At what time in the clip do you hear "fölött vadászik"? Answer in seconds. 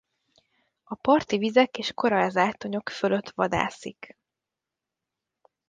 2.89-4.17